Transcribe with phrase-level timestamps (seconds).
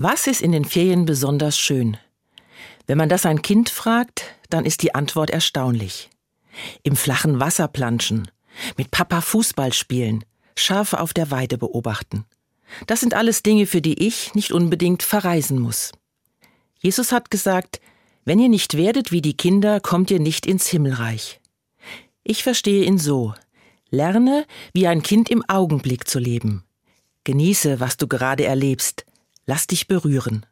[0.00, 1.96] Was ist in den Ferien besonders schön?
[2.86, 6.08] Wenn man das ein Kind fragt, dann ist die Antwort erstaunlich.
[6.84, 8.30] Im flachen Wasser planschen,
[8.76, 10.24] mit Papa Fußball spielen,
[10.54, 12.26] Schafe auf der Weide beobachten.
[12.86, 15.90] Das sind alles Dinge, für die ich nicht unbedingt verreisen muss.
[16.78, 17.80] Jesus hat gesagt,
[18.24, 21.40] wenn ihr nicht werdet wie die Kinder, kommt ihr nicht ins Himmelreich.
[22.22, 23.34] Ich verstehe ihn so.
[23.90, 26.62] Lerne, wie ein Kind im Augenblick zu leben.
[27.24, 29.04] Genieße, was du gerade erlebst.
[29.48, 30.44] Lass dich berühren.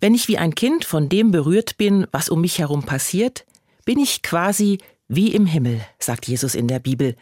[0.00, 3.46] Wenn ich wie ein Kind von dem berührt bin, was um mich herum passiert,
[3.84, 7.14] bin ich quasi wie im Himmel, sagt Jesus in der Bibel.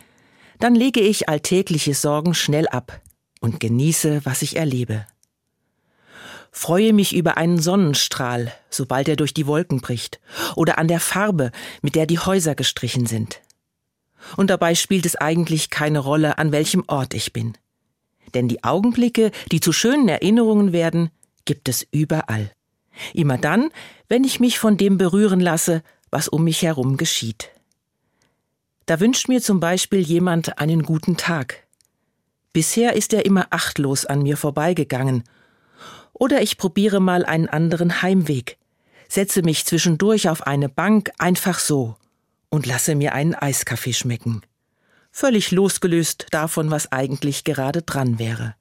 [0.61, 3.03] Dann lege ich alltägliche Sorgen schnell ab
[3.43, 5.07] und genieße, was ich erlebe.
[6.51, 10.19] Freue mich über einen Sonnenstrahl, sobald er durch die Wolken bricht,
[10.57, 11.53] oder an der Farbe,
[11.83, 13.43] mit der die Häuser gestrichen sind.
[14.39, 17.55] Und dabei spielt es eigentlich keine Rolle, an welchem Ort ich bin
[18.33, 21.11] denn die Augenblicke, die zu schönen Erinnerungen werden,
[21.45, 22.51] gibt es überall.
[23.13, 23.71] Immer dann,
[24.09, 27.51] wenn ich mich von dem berühren lasse, was um mich herum geschieht.
[28.87, 31.67] Da wünscht mir zum Beispiel jemand einen guten Tag.
[32.53, 35.25] Bisher ist er immer achtlos an mir vorbeigegangen.
[36.13, 38.59] Oder ich probiere mal einen anderen Heimweg,
[39.09, 41.97] setze mich zwischendurch auf eine Bank einfach so
[42.51, 44.43] und lasse mir einen Eiskaffee schmecken
[45.15, 48.57] völlig losgelöst davon, was eigentlich gerade dran wäre.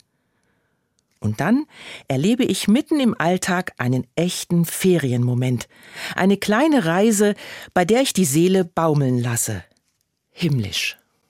[1.20, 1.66] Und dann
[2.08, 5.68] erlebe ich mitten im Alltag einen echten Ferienmoment,
[6.16, 7.34] eine kleine Reise,
[7.74, 9.64] bei der ich die Seele baumeln lasse.
[10.32, 10.98] Himmlisch.